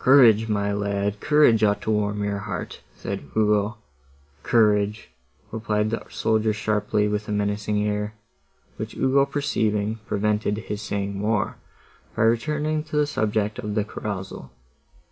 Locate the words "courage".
0.00-0.48, 1.20-1.62, 4.42-5.10